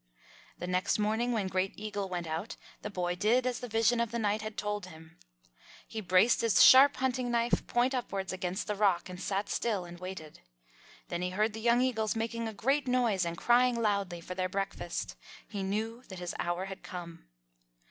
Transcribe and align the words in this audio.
The 0.57 0.65
next 0.65 0.97
morning 0.97 1.31
when 1.31 1.45
Great 1.45 1.73
Eagle 1.77 2.09
went 2.09 2.25
out, 2.25 2.55
the 2.81 2.89
boy 2.89 3.13
did 3.13 3.45
as 3.45 3.59
the 3.59 3.67
vision 3.67 3.99
of 3.99 4.09
the 4.09 4.17
night 4.17 4.41
had 4.41 4.57
told 4.57 4.87
him. 4.87 5.19
He 5.87 6.01
braced 6.01 6.41
his 6.41 6.63
sharp 6.63 6.95
hunting 6.97 7.29
knife, 7.29 7.67
point 7.67 7.93
upwards, 7.93 8.33
against 8.33 8.65
the 8.65 8.73
rock 8.73 9.09
and 9.09 9.21
sat 9.21 9.47
still 9.47 9.85
and 9.85 9.99
waited. 9.99 10.39
Then 11.09 11.21
he 11.21 11.29
heard 11.29 11.53
the 11.53 11.61
young 11.61 11.81
eagles 11.81 12.15
making 12.15 12.47
a 12.47 12.53
great 12.55 12.87
noise 12.87 13.25
and 13.27 13.37
crying 13.37 13.79
loudly 13.79 14.21
for 14.21 14.33
their 14.33 14.49
breakfast. 14.49 15.15
He 15.47 15.61
knew 15.61 16.01
that 16.07 16.17
his 16.17 16.33
hour 16.39 16.65
had 16.65 16.81
come. 16.81 17.27